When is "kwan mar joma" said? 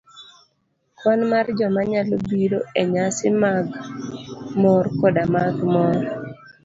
0.97-1.81